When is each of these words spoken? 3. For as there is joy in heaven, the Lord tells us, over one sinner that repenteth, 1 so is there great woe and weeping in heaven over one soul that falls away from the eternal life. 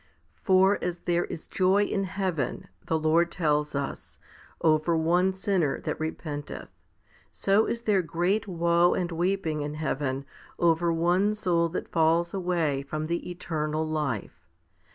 3. 0.33 0.41
For 0.41 0.83
as 0.83 0.97
there 1.05 1.25
is 1.25 1.45
joy 1.45 1.83
in 1.83 2.05
heaven, 2.05 2.67
the 2.87 2.97
Lord 2.97 3.31
tells 3.31 3.75
us, 3.75 4.17
over 4.59 4.97
one 4.97 5.31
sinner 5.31 5.79
that 5.81 5.99
repenteth, 5.99 6.73
1 6.73 6.73
so 7.29 7.65
is 7.67 7.81
there 7.81 8.01
great 8.01 8.47
woe 8.47 8.95
and 8.95 9.11
weeping 9.11 9.61
in 9.61 9.75
heaven 9.75 10.25
over 10.57 10.91
one 10.91 11.35
soul 11.35 11.69
that 11.69 11.91
falls 11.91 12.33
away 12.33 12.81
from 12.81 13.05
the 13.05 13.29
eternal 13.29 13.87
life. 13.87 14.47